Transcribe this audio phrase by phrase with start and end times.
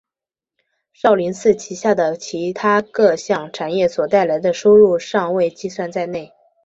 [0.93, 6.33] 少林寺旗下的其它各项产业所带来的收入尚未计算在内。